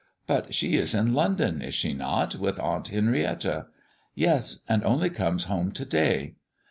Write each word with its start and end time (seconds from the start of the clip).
"But 0.25 0.55
she 0.55 0.77
is 0.77 0.95
in 0.95 1.13
London, 1.13 1.61
is 1.61 1.75
she 1.75 1.93
not, 1.93 2.33
with 2.37 2.59
Aunt 2.59 2.87
Henrietta?" 2.87 3.67
"Yes, 4.15 4.61
and 4.67 4.83
only 4.83 5.11
comes 5.11 5.43
home 5.43 5.71
to 5.73 5.85
day." 5.85 6.37